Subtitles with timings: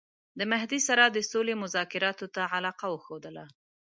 [0.37, 3.45] د مهدي سره د سولي مذاکراتو ته علاقه وښودله.